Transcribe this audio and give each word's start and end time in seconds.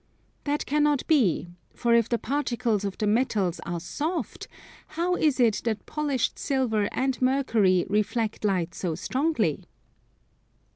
That 0.45 0.65
cannot 0.65 1.05
be: 1.05 1.51
for 1.75 1.93
if 1.93 2.09
the 2.09 2.17
particles 2.17 2.83
of 2.83 2.97
the 2.97 3.05
metals 3.05 3.59
are 3.67 3.79
soft, 3.79 4.47
how 4.97 5.15
is 5.15 5.39
it 5.39 5.61
that 5.65 5.85
polished 5.85 6.39
silver 6.39 6.89
and 6.91 7.21
mercury 7.21 7.85
reflect 7.87 8.43
light 8.43 8.73
so 8.73 8.95
strongly? 8.95 9.69